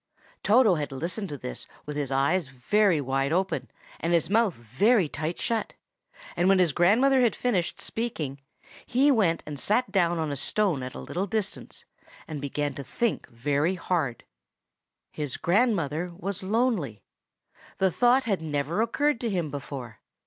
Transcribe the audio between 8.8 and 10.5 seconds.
he went and sat down on a